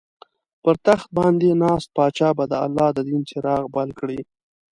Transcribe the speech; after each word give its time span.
پر 0.63 0.75
تخت 0.85 1.09
باندې 1.17 1.49
ناست 1.61 1.87
پاچا 1.97 2.29
به 2.37 2.45
د 2.51 2.53
الله 2.65 2.89
دین 3.09 3.21
څراغ 3.29 3.63
بل 3.75 3.89
کړي. 3.99 4.19